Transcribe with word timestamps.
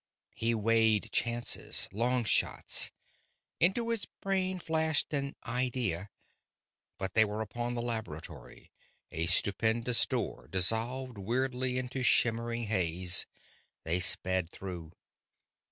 He 0.33 0.55
weighed 0.55 1.11
chances, 1.11 1.87
long 1.91 2.23
shots. 2.23 2.89
Into 3.59 3.89
his 3.89 4.07
brain 4.19 4.57
flashed 4.57 5.13
an 5.13 5.35
idea.... 5.45 6.09
But 6.97 7.13
they 7.13 7.23
were 7.23 7.41
upon 7.41 7.75
the 7.75 7.83
laboratory; 7.83 8.71
a 9.11 9.27
stupendous 9.27 10.07
door 10.07 10.47
dissolved 10.47 11.19
weirdly 11.19 11.77
into 11.77 12.01
shimmering 12.01 12.63
haze; 12.63 13.27
they 13.83 13.99
sped 13.99 14.49
through. 14.49 14.93